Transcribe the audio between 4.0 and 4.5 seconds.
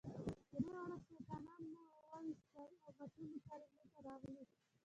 راغلو.